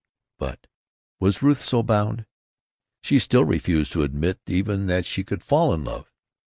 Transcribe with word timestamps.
But—was 0.39 1.43
Ruth 1.43 1.61
so 1.61 1.83
bound? 1.83 2.25
She 3.03 3.19
still 3.19 3.45
refused 3.45 3.91
to 3.91 4.01
admit 4.01 4.39
even 4.47 4.87
that 4.87 5.05
she 5.05 5.23
could 5.23 5.43
fall 5.43 5.75
in 5.75 5.83
love. 5.83 6.11